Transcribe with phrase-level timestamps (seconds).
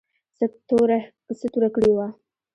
[1.37, 2.07] څه توره کړې وه.